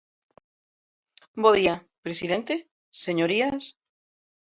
[1.41, 2.53] Bo día, presidente;
[3.05, 3.63] señorías.